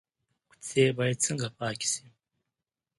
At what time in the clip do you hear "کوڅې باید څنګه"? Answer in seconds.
0.49-1.47